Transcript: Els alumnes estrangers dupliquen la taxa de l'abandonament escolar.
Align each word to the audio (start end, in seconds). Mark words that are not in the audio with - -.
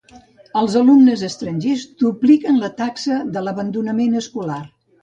Els 0.61 0.77
alumnes 0.79 1.25
estrangers 1.27 1.85
dupliquen 2.05 2.59
la 2.65 2.73
taxa 2.81 3.21
de 3.37 3.47
l'abandonament 3.51 4.23
escolar. 4.25 4.63